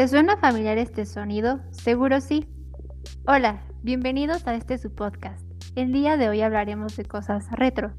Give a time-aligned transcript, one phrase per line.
[0.00, 1.60] ¿Te suena familiar este sonido?
[1.72, 2.48] Seguro sí.
[3.26, 5.44] Hola, bienvenidos a este su podcast.
[5.74, 7.92] El día de hoy hablaremos de cosas retro.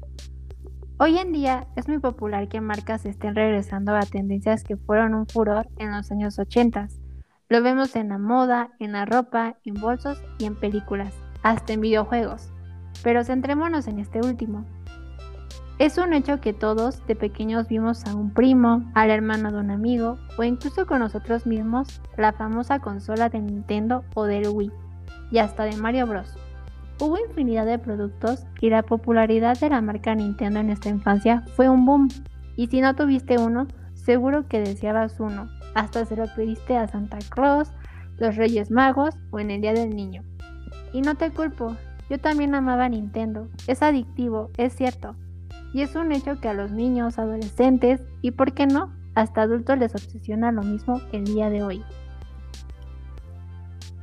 [0.98, 5.28] Hoy en día es muy popular que marcas estén regresando a tendencias que fueron un
[5.28, 6.88] furor en los años 80.
[7.48, 11.82] Lo vemos en la moda, en la ropa, en bolsos y en películas, hasta en
[11.82, 12.52] videojuegos.
[13.04, 14.66] Pero centrémonos en este último.
[15.82, 19.72] Es un hecho que todos de pequeños vimos a un primo, al hermano de un
[19.72, 24.70] amigo o incluso con nosotros mismos la famosa consola de Nintendo o del Wii
[25.32, 26.36] y hasta de Mario Bros.
[27.00, 31.68] Hubo infinidad de productos y la popularidad de la marca Nintendo en esta infancia fue
[31.68, 32.06] un boom.
[32.54, 35.48] Y si no tuviste uno, seguro que deseabas uno.
[35.74, 37.72] Hasta se lo pediste a Santa Claus,
[38.18, 40.22] los Reyes Magos o en el Día del Niño.
[40.92, 41.76] Y no te culpo,
[42.08, 43.48] yo también amaba Nintendo.
[43.66, 45.16] Es adictivo, es cierto.
[45.72, 49.78] Y es un hecho que a los niños, adolescentes y, ¿por qué no?, hasta adultos
[49.78, 51.84] les obsesiona lo mismo el día de hoy.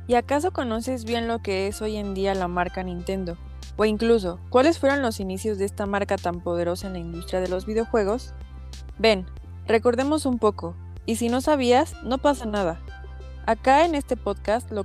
[0.06, 3.36] ¿Y acaso conoces bien lo que es hoy en día la marca Nintendo?
[3.76, 7.48] O incluso, ¿cuáles fueron los inicios de esta marca tan poderosa en la industria de
[7.48, 8.34] los videojuegos?
[8.98, 9.26] Ven,
[9.66, 10.74] recordemos un poco,
[11.06, 12.80] y si no sabías, no pasa nada.
[13.46, 14.84] Acá en este podcast lo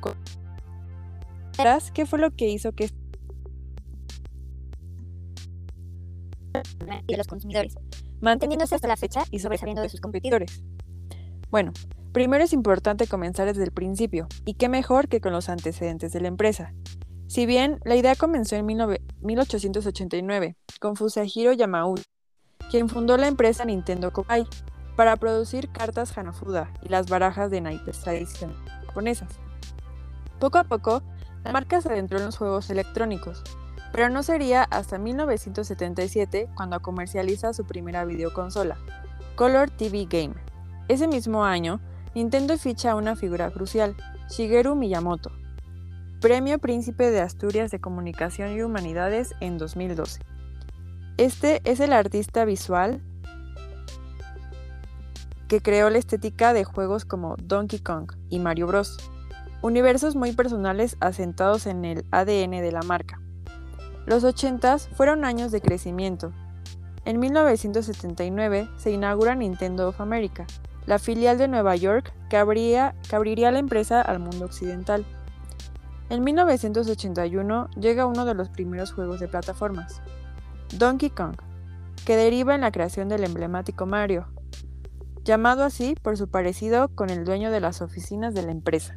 [1.58, 2.90] verás qué fue lo que hizo que
[7.06, 7.78] de los consumidores,
[8.22, 10.64] manteniéndose hasta la fecha y sobresaliendo de sus competidores.
[11.50, 11.72] Bueno,
[12.16, 16.22] Primero es importante comenzar desde el principio, y qué mejor que con los antecedentes de
[16.22, 16.74] la empresa.
[17.28, 22.04] Si bien la idea comenzó en 1889 con Fusahiro Yamauchi,
[22.72, 24.48] quien fundó la empresa Nintendo Kokai
[24.96, 29.38] para producir cartas Hanafuda y las barajas de naipes tradicionales japonesas.
[30.40, 31.04] Poco a poco,
[31.44, 33.44] la marca se adentró en los juegos electrónicos,
[33.96, 38.78] pero no sería hasta 1977 cuando comercializa su primera videoconsola,
[39.36, 40.36] Color TV Game.
[40.90, 41.80] Ese mismo año,
[42.14, 43.96] Nintendo ficha a una figura crucial,
[44.30, 45.32] Shigeru Miyamoto,
[46.20, 50.20] Premio Príncipe de Asturias de Comunicación y Humanidades en 2012.
[51.16, 53.02] Este es el artista visual
[55.48, 58.98] que creó la estética de juegos como Donkey Kong y Mario Bros.
[59.62, 63.22] Universos muy personales asentados en el ADN de la marca.
[64.06, 66.32] Los 80s fueron años de crecimiento.
[67.06, 70.46] En 1979 se inaugura Nintendo of America,
[70.86, 72.94] la filial de Nueva York que, abriría
[73.52, 75.06] la empresa al mundo occidental.
[76.10, 80.02] En 1981 llega uno de los primeros juegos de plataformas,
[80.78, 81.36] Donkey Kong,
[82.06, 84.28] que deriva en la creación del emblemático Mario,
[85.24, 88.96] llamado así por su parecido con el dueño de las oficinas de la empresa.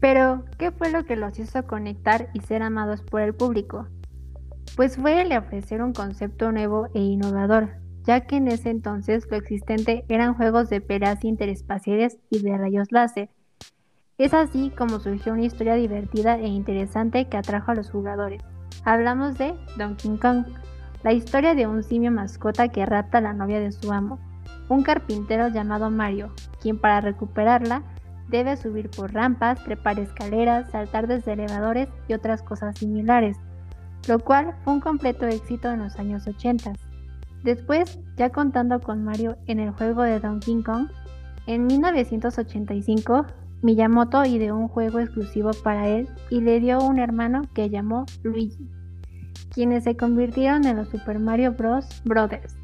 [0.00, 3.88] Pero, ¿qué fue lo que los hizo conectar y ser amados por el público?
[4.76, 7.70] Pues fue el ofrecer un concepto nuevo e innovador,
[8.04, 12.92] ya que en ese entonces lo existente eran juegos de peleas interespaciales y de rayos
[12.92, 13.28] láser.
[14.18, 18.42] Es así como surgió una historia divertida e interesante que atrajo a los jugadores.
[18.84, 20.44] Hablamos de Donkey Kong,
[21.02, 24.18] la historia de un simio mascota que rapta a la novia de su amo,
[24.68, 27.82] un carpintero llamado Mario, quien para recuperarla
[28.28, 33.36] debe subir por rampas, trepar escaleras, saltar desde elevadores y otras cosas similares,
[34.06, 36.72] lo cual fue un completo éxito en los años 80.
[37.42, 40.88] Después, ya contando con Mario en el juego de Donkey Kong,
[41.46, 43.26] en 1985
[43.62, 48.68] Miyamoto ideó un juego exclusivo para él y le dio un hermano que llamó Luigi,
[49.50, 52.02] quienes se convirtieron en los Super Mario Bros.
[52.04, 52.56] Brothers,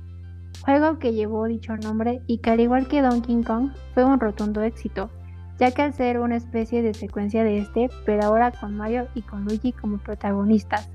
[0.64, 4.62] juego que llevó dicho nombre y que al igual que Donkey Kong fue un rotundo
[4.62, 5.10] éxito,
[5.58, 9.22] ya que al ser una especie de secuencia de este, pero ahora con Mario y
[9.22, 10.88] con Luigi como protagonistas,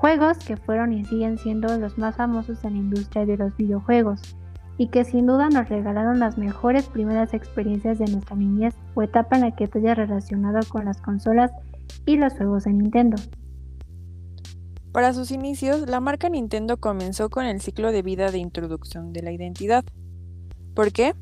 [0.00, 4.34] Juegos que fueron y siguen siendo los más famosos en la industria de los videojuegos
[4.78, 9.36] y que sin duda nos regalaron las mejores primeras experiencias de nuestra niñez o etapa
[9.36, 11.50] en la que te hayas relacionado con las consolas
[12.06, 13.18] y los juegos de Nintendo.
[14.90, 19.22] Para sus inicios, la marca Nintendo comenzó con el ciclo de vida de introducción de
[19.22, 19.84] la identidad.
[20.74, 21.14] ¿Por qué?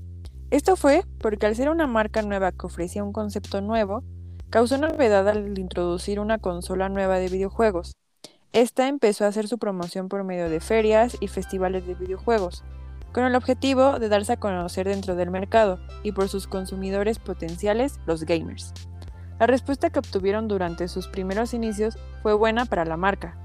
[0.50, 4.02] Esto fue porque al ser una marca nueva que ofrecía un concepto nuevo,
[4.50, 7.98] causó novedad al introducir una consola nueva de videojuegos,
[8.54, 12.64] esta empezó a hacer su promoción por medio de ferias y festivales de videojuegos,
[13.12, 18.00] con el objetivo de darse a conocer dentro del mercado y por sus consumidores potenciales,
[18.06, 18.72] los gamers.
[19.38, 23.36] La respuesta que obtuvieron durante sus primeros inicios fue buena para la marca,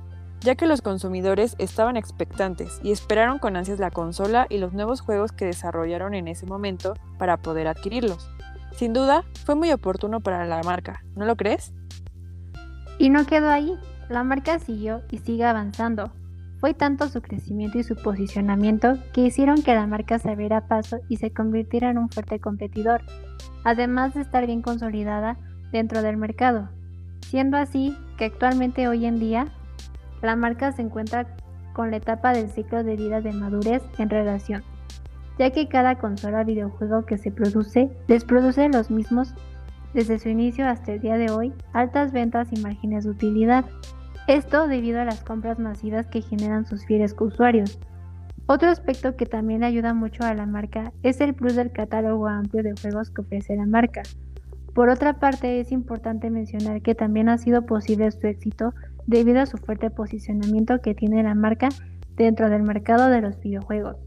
[0.43, 5.01] ya que los consumidores estaban expectantes y esperaron con ansias la consola y los nuevos
[5.01, 8.29] juegos que desarrollaron en ese momento para poder adquirirlos.
[8.75, 11.73] Sin duda, fue muy oportuno para la marca, ¿no lo crees?
[12.97, 13.77] Y no quedó ahí,
[14.09, 16.11] la marca siguió y sigue avanzando.
[16.59, 20.99] Fue tanto su crecimiento y su posicionamiento que hicieron que la marca se abriera paso
[21.09, 23.01] y se convirtiera en un fuerte competidor,
[23.63, 25.37] además de estar bien consolidada
[25.71, 26.69] dentro del mercado,
[27.21, 29.51] siendo así que actualmente hoy en día
[30.23, 31.27] la marca se encuentra
[31.73, 34.63] con la etapa del ciclo de vida de madurez en relación,
[35.37, 39.33] ya que cada consola videojuego que se produce les produce los mismos
[39.93, 43.65] desde su inicio hasta el día de hoy, altas ventas y márgenes de utilidad.
[44.27, 47.79] Esto debido a las compras masivas que generan sus fieles usuarios.
[48.45, 52.63] Otro aspecto que también ayuda mucho a la marca es el plus del catálogo amplio
[52.63, 54.01] de juegos que ofrece la marca.
[54.73, 58.73] Por otra parte, es importante mencionar que también ha sido posible su éxito
[59.07, 61.69] debido a su fuerte posicionamiento que tiene la marca
[62.15, 63.97] dentro del mercado de los videojuegos.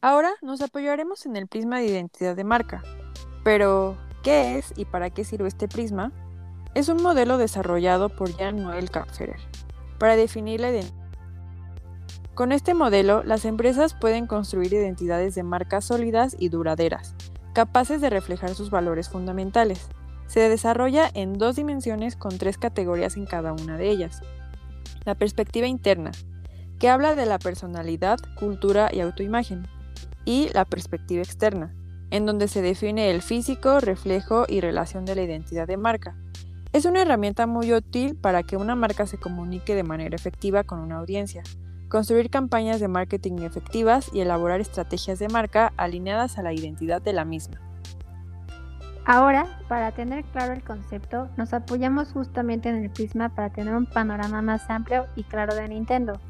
[0.00, 2.82] Ahora nos apoyaremos en el prisma de identidad de marca.
[3.44, 6.12] Pero, ¿qué es y para qué sirve este prisma?
[6.74, 9.38] Es un modelo desarrollado por Jan-Noel Kapferer
[9.98, 11.02] para definir la identidad.
[12.34, 17.14] Con este modelo, las empresas pueden construir identidades de marcas sólidas y duraderas,
[17.52, 19.88] capaces de reflejar sus valores fundamentales.
[20.32, 24.22] Se desarrolla en dos dimensiones con tres categorías en cada una de ellas.
[25.04, 26.10] La perspectiva interna,
[26.78, 29.68] que habla de la personalidad, cultura y autoimagen,
[30.24, 31.74] y la perspectiva externa,
[32.08, 36.16] en donde se define el físico, reflejo y relación de la identidad de marca,
[36.72, 40.78] es una herramienta muy útil para que una marca se comunique de manera efectiva con
[40.78, 41.42] una audiencia,
[41.90, 47.12] construir campañas de marketing efectivas y elaborar estrategias de marca alineadas a la identidad de
[47.12, 47.71] la misma.
[49.04, 53.86] Ahora, para tener claro el concepto, nos apoyamos justamente en el prisma para tener un
[53.86, 56.20] panorama más amplio y claro de Nintendo.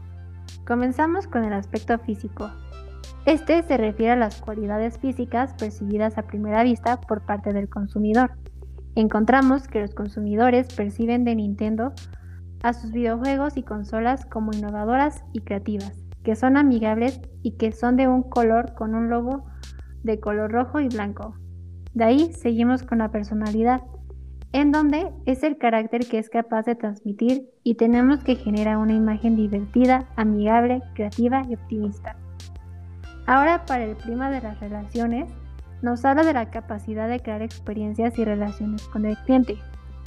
[0.66, 2.50] Comenzamos con el aspecto físico.
[3.26, 8.32] Este se refiere a las cualidades físicas percibidas a primera vista por parte del consumidor
[8.94, 11.92] encontramos que los consumidores perciben de Nintendo
[12.62, 17.96] a sus videojuegos y consolas como innovadoras y creativas, que son amigables y que son
[17.96, 19.44] de un color con un logo
[20.02, 21.34] de color rojo y blanco.
[21.94, 23.82] De ahí seguimos con la personalidad,
[24.52, 28.94] en donde es el carácter que es capaz de transmitir y tenemos que generar una
[28.94, 32.16] imagen divertida, amigable, creativa y optimista.
[33.26, 35.30] Ahora para el clima de las relaciones,
[35.82, 39.58] nos habla de la capacidad de crear experiencias y relaciones con el cliente.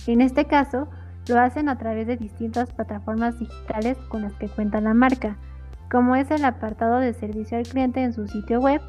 [0.08, 0.88] En este caso,
[1.28, 5.38] lo hacen a través de distintas plataformas digitales con las que cuenta la marca,
[5.92, 8.82] como es el apartado de servicio al cliente en su sitio web,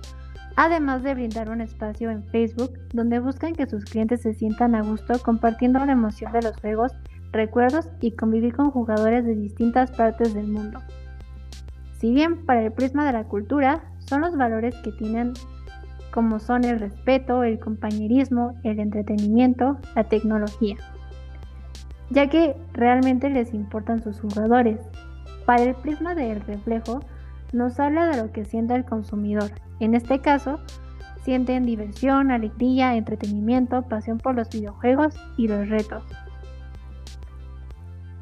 [0.56, 4.82] además de brindar un espacio en Facebook donde buscan que sus clientes se sientan a
[4.82, 6.93] gusto compartiendo la emoción de los juegos,
[7.31, 10.81] recuerdos y convivir con jugadores de distintas partes del mundo.
[11.99, 15.35] Si bien para el prisma de la cultura son los valores que tienen
[16.17, 20.76] como son el respeto, el compañerismo, el entretenimiento, la tecnología,
[22.08, 24.81] ya que realmente les importan sus jugadores.
[25.44, 27.00] Para el prisma del reflejo,
[27.56, 29.50] nos habla de lo que siente el consumidor.
[29.81, 30.61] En este caso,
[31.23, 36.05] sienten diversión, alegría, entretenimiento, pasión por los videojuegos y los retos.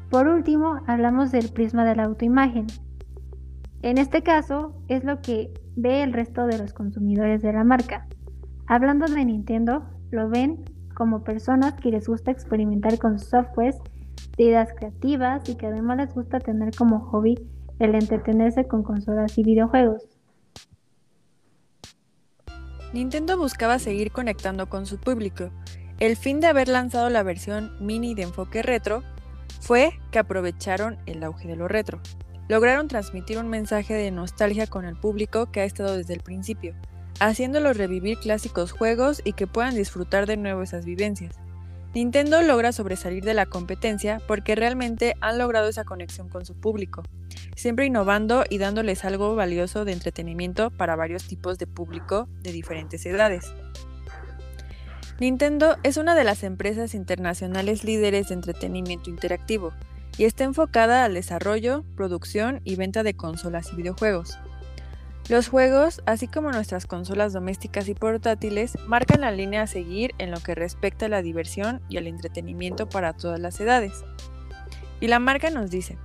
[0.09, 2.67] Por último, hablamos del prisma de la autoimagen.
[3.81, 8.07] En este caso, es lo que ve el resto de los consumidores de la marca.
[8.67, 10.63] Hablando de Nintendo, lo ven
[10.95, 13.77] como personas que les gusta experimentar con softwares
[14.37, 17.35] de ideas creativas y que además les gusta tener como hobby
[17.79, 20.03] el entretenerse con consolas y videojuegos.
[22.93, 25.49] Nintendo buscaba seguir conectando con su público.
[25.99, 29.03] El fin de haber lanzado la versión mini de enfoque retro
[29.59, 31.99] fue que aprovecharon el auge de lo retro
[32.47, 36.75] lograron transmitir un mensaje de nostalgia con el público que ha estado desde el principio,
[37.19, 41.35] haciéndolos revivir clásicos juegos y que puedan disfrutar de nuevo esas vivencias.
[41.95, 47.03] Nintendo logra sobresalir de la competencia porque realmente han logrado esa conexión con su público,
[47.55, 53.05] siempre innovando y dándoles algo valioso de entretenimiento para varios tipos de público de diferentes
[53.05, 53.53] edades.
[55.21, 59.71] Nintendo es una de las empresas internacionales líderes de entretenimiento interactivo,
[60.17, 64.37] y está enfocada al desarrollo, producción y venta de consolas y videojuegos.
[65.27, 70.29] Los juegos, así como nuestras consolas domésticas y portátiles, marcan la línea a seguir en
[70.29, 74.05] lo que respecta a la diversión y al entretenimiento para todas las edades.
[74.99, 75.97] Y la marca nos dice,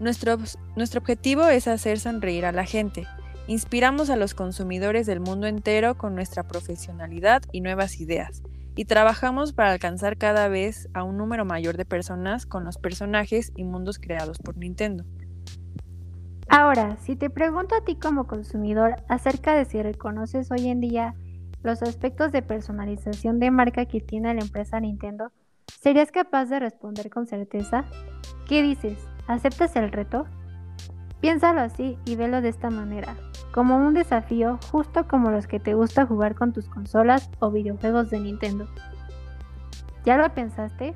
[0.00, 0.38] nuestro,
[0.74, 3.06] nuestro objetivo es hacer sonreír a la gente,
[3.46, 8.42] inspiramos a los consumidores del mundo entero con nuestra profesionalidad y nuevas ideas,
[8.74, 13.52] y trabajamos para alcanzar cada vez a un número mayor de personas con los personajes
[13.54, 15.04] y mundos creados por Nintendo.
[16.48, 21.14] Ahora, si te pregunto a ti como consumidor acerca de si reconoces hoy en día
[21.62, 25.32] los aspectos de personalización de marca que tiene la empresa Nintendo,
[25.66, 27.84] ¿serías capaz de responder con certeza?
[28.48, 28.96] ¿Qué dices?
[29.26, 30.26] ¿Aceptas el reto?
[31.20, 33.16] Piénsalo así y velo de esta manera,
[33.52, 38.10] como un desafío justo como los que te gusta jugar con tus consolas o videojuegos
[38.10, 38.68] de Nintendo.
[40.04, 40.94] ¿Ya lo pensaste?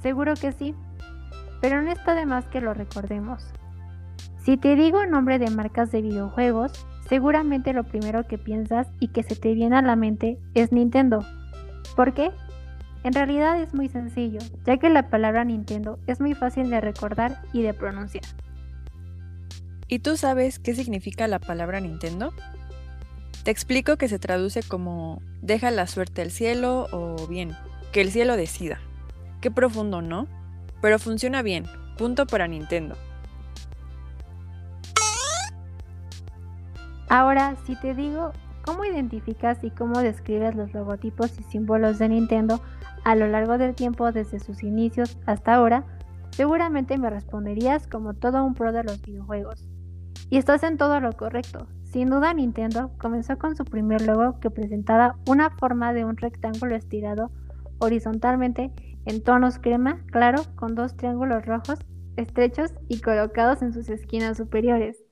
[0.00, 0.76] Seguro que sí,
[1.60, 3.52] pero no está de más que lo recordemos.
[4.44, 6.72] Si te digo nombre de marcas de videojuegos,
[7.08, 11.24] seguramente lo primero que piensas y que se te viene a la mente es Nintendo.
[11.96, 12.30] ¿Por qué?
[13.04, 17.40] En realidad es muy sencillo, ya que la palabra Nintendo es muy fácil de recordar
[17.54, 18.24] y de pronunciar.
[19.88, 22.34] ¿Y tú sabes qué significa la palabra Nintendo?
[23.44, 27.52] Te explico que se traduce como deja la suerte al cielo o bien,
[27.92, 28.78] que el cielo decida.
[29.40, 30.26] Qué profundo, ¿no?
[30.82, 31.64] Pero funciona bien.
[31.96, 32.94] Punto para Nintendo.
[37.16, 38.32] Ahora, si te digo
[38.64, 42.60] cómo identificas y cómo describes los logotipos y símbolos de Nintendo
[43.04, 45.84] a lo largo del tiempo desde sus inicios hasta ahora,
[46.32, 49.64] seguramente me responderías como todo un pro de los videojuegos.
[50.28, 51.68] Y estás en todo lo correcto.
[51.84, 56.74] Sin duda Nintendo comenzó con su primer logo que presentaba una forma de un rectángulo
[56.74, 57.30] estirado
[57.78, 58.72] horizontalmente
[59.04, 61.78] en tonos crema claro con dos triángulos rojos
[62.16, 65.03] estrechos y colocados en sus esquinas superiores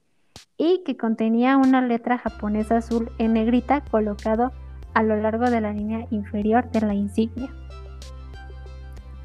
[0.57, 4.53] y que contenía una letra japonesa azul en negrita colocado
[4.95, 7.55] a lo largo de la línea inferior de la insignia.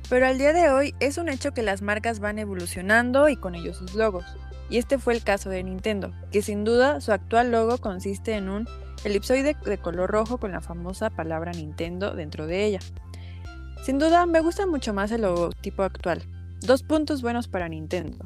[0.09, 3.55] Pero al día de hoy es un hecho que las marcas van evolucionando y con
[3.55, 4.25] ellos sus logos.
[4.69, 8.49] Y este fue el caso de Nintendo, que sin duda su actual logo consiste en
[8.49, 8.67] un
[9.03, 12.79] elipsoide de color rojo con la famosa palabra Nintendo dentro de ella.
[13.83, 16.23] Sin duda me gusta mucho más el logotipo actual.
[16.61, 18.25] Dos puntos buenos para Nintendo.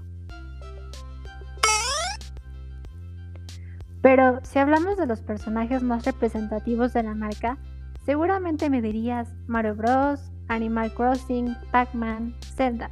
[4.02, 7.58] Pero si hablamos de los personajes más representativos de la marca,
[8.06, 12.90] seguramente me dirías Mario Bros, Animal Crossing, Pac-Man, Zelda.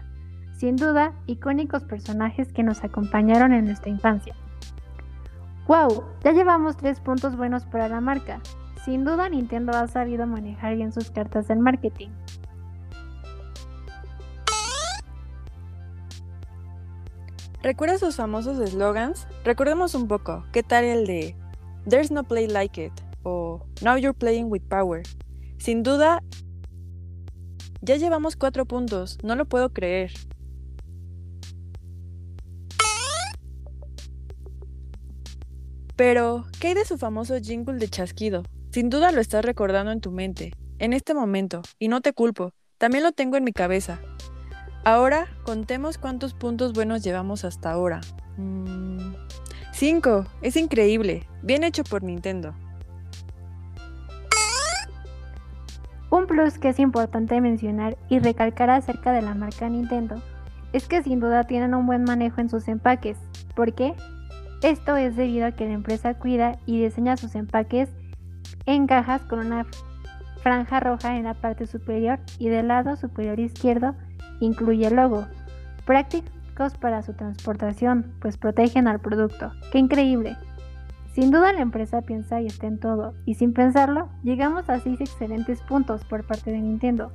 [0.53, 4.35] Sin duda, icónicos personajes que nos acompañaron en nuestra infancia.
[5.67, 6.03] ¡Wow!
[6.23, 8.39] Ya llevamos tres puntos buenos para la marca.
[8.83, 12.09] Sin duda Nintendo ha sabido manejar bien sus cartas del marketing.
[17.61, 19.27] ¿Recuerdas sus famosos eslogans?
[19.43, 20.45] Recordemos un poco.
[20.53, 21.35] ¿Qué tal el de
[21.87, 22.93] There's no play like it?
[23.23, 25.03] o Now you're playing with power?
[25.57, 26.23] Sin duda,
[27.81, 29.17] ya llevamos cuatro puntos.
[29.23, 30.11] No lo puedo creer.
[35.97, 38.43] Pero, ¿qué hay de su famoso jingle de chasquido?
[38.71, 42.53] Sin duda lo estás recordando en tu mente, en este momento, y no te culpo,
[42.77, 43.99] también lo tengo en mi cabeza.
[44.83, 48.01] Ahora contemos cuántos puntos buenos llevamos hasta ahora.
[49.71, 50.21] 5.
[50.21, 51.27] Mm, es increíble.
[51.41, 52.53] Bien hecho por Nintendo.
[56.09, 60.21] Un plus que es importante mencionar y recalcar acerca de la marca Nintendo
[60.74, 63.17] es que sin duda tienen un buen manejo en sus empaques.
[63.55, 63.93] ¿Por qué?
[64.63, 67.89] Esto es debido a que la empresa cuida y diseña sus empaques
[68.65, 69.65] en cajas con una
[70.41, 73.95] franja roja en la parte superior y del lado superior izquierdo
[74.39, 75.25] incluye logo.
[75.86, 79.51] Prácticos para su transportación, pues protegen al producto.
[79.72, 80.38] ¡Qué increíble!
[81.13, 85.01] Sin duda la empresa piensa y está en todo, y sin pensarlo, llegamos a 6
[85.01, 87.12] excelentes puntos por parte de Nintendo.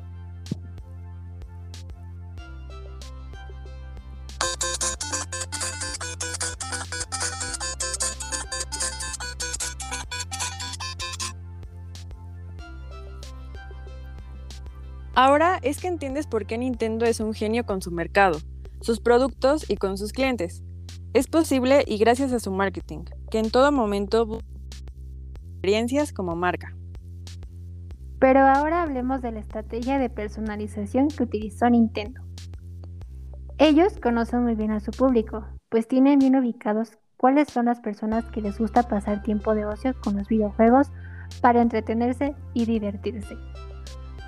[15.16, 18.38] Ahora es que entiendes por qué Nintendo es un genio con su mercado,
[18.80, 20.64] sus productos y con sus clientes.
[21.12, 24.40] Es posible y gracias a su marketing, que en todo momento
[25.52, 26.74] experiencias como marca.
[28.18, 32.20] Pero ahora hablemos de la estrategia de personalización que utilizó Nintendo.
[33.58, 38.24] Ellos conocen muy bien a su público, pues tienen bien ubicados cuáles son las personas
[38.32, 40.90] que les gusta pasar tiempo de ocio con los videojuegos
[41.40, 43.36] para entretenerse y divertirse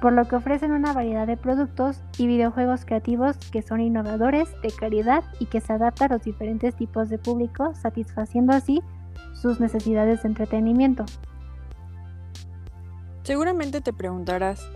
[0.00, 4.71] por lo que ofrecen una variedad de productos y videojuegos creativos que son innovadores, de
[4.71, 8.83] calidad y que se adaptan a los diferentes tipos de público, satisfaciendo así
[9.35, 11.05] sus necesidades de entretenimiento.
[13.23, 14.69] Seguramente te preguntarás,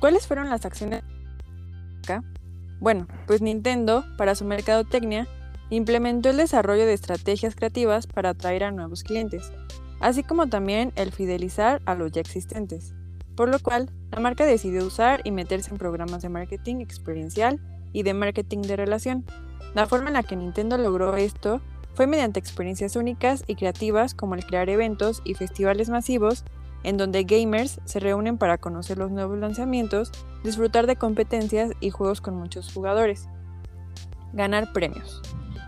[0.00, 1.02] ¿cuáles fueron las acciones?
[2.80, 5.26] Bueno, pues Nintendo, para su mercadotecnia,
[5.70, 9.52] implementó el desarrollo de estrategias creativas para atraer a nuevos clientes,
[10.00, 12.94] así como también el fidelizar a los ya existentes
[13.36, 17.60] por lo cual la marca decidió usar y meterse en programas de marketing experiencial
[17.92, 19.24] y de marketing de relación.
[19.74, 21.60] La forma en la que Nintendo logró esto
[21.94, 26.44] fue mediante experiencias únicas y creativas como el crear eventos y festivales masivos
[26.84, 30.12] en donde gamers se reúnen para conocer los nuevos lanzamientos,
[30.44, 33.28] disfrutar de competencias y juegos con muchos jugadores.
[34.32, 35.22] ganar premios.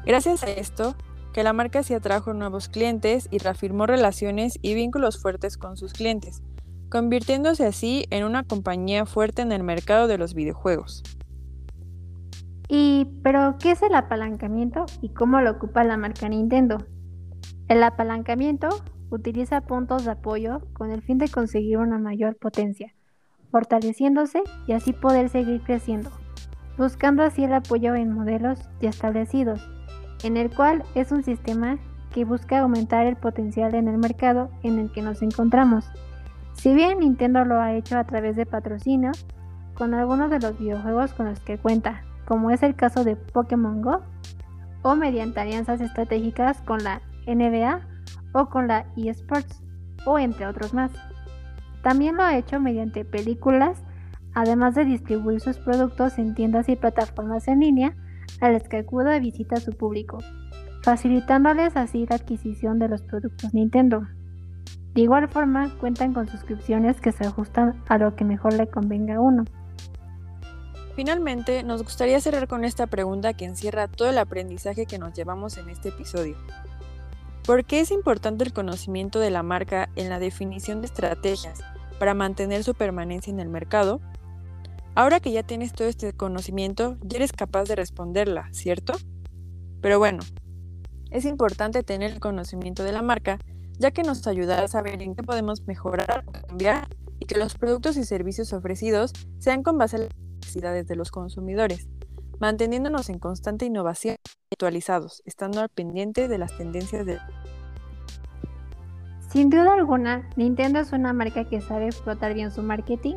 [0.05, 0.97] Gracias a esto,
[1.33, 5.93] que la marca se atrajo nuevos clientes y reafirmó relaciones y vínculos fuertes con sus
[5.93, 6.43] clientes,
[6.91, 11.03] convirtiéndose así en una compañía fuerte en el mercado de los videojuegos.
[12.69, 16.79] ¿Y pero qué es el apalancamiento y cómo lo ocupa la marca Nintendo?
[17.69, 18.69] El apalancamiento
[19.11, 22.93] utiliza puntos de apoyo con el fin de conseguir una mayor potencia,
[23.51, 26.11] fortaleciéndose y así poder seguir creciendo,
[26.77, 29.69] buscando así el apoyo en modelos ya establecidos,
[30.25, 31.79] en el cual es un sistema
[32.13, 35.85] que busca aumentar el potencial en el mercado en el que nos encontramos.
[36.57, 39.13] Si bien Nintendo lo ha hecho a través de patrocinio
[39.75, 43.83] con algunos de los videojuegos con los que cuenta, como es el caso de Pokémon
[43.83, 44.03] Go,
[44.83, 47.81] o mediante alianzas estratégicas con la NBA
[48.33, 49.63] o con la eSports,
[50.05, 50.93] o entre otros más.
[51.83, 53.83] También lo ha hecho mediante películas,
[54.35, 57.95] además de distribuir sus productos en tiendas y plataformas en línea
[58.41, 60.19] a las que acuda visita a su público,
[60.83, 64.07] facilitándoles así la adquisición de los productos Nintendo.
[64.97, 69.17] De igual forma, cuentan con suscripciones que se ajustan a lo que mejor le convenga
[69.17, 69.45] a uno.
[70.95, 75.59] Finalmente, nos gustaría cerrar con esta pregunta que encierra todo el aprendizaje que nos llevamos
[75.59, 76.39] en este episodio.
[77.45, 81.61] ¿Por qué es importante el conocimiento de la marca en la definición de estrategias
[81.99, 84.01] para mantener su permanencia en el mercado?
[84.95, 88.95] Ahora que ya tienes todo este conocimiento, ya eres capaz de responderla, ¿cierto?
[89.83, 90.23] Pero bueno,
[91.11, 93.39] es importante tener el conocimiento de la marca,
[93.79, 97.57] ya que nos ayudará a saber en qué podemos mejorar o cambiar y que los
[97.57, 101.89] productos y servicios ofrecidos sean con base en las necesidades de los consumidores,
[102.41, 104.17] manteniéndonos en constante innovación
[104.51, 107.19] y actualizados, estando al pendiente de las tendencias de...
[109.31, 113.17] Sin duda alguna, Nintendo es una marca que sabe explotar bien su marketing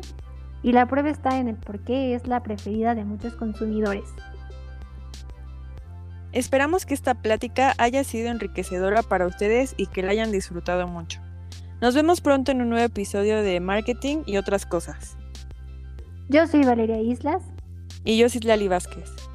[0.62, 4.04] y la prueba está en el por qué es la preferida de muchos consumidores.
[6.32, 11.20] Esperamos que esta plática haya sido enriquecedora para ustedes y que la hayan disfrutado mucho.
[11.80, 15.16] Nos vemos pronto en un nuevo episodio de Marketing y otras cosas.
[16.28, 17.42] Yo soy Valeria Islas.
[18.04, 19.29] Y yo, Citlali Vázquez.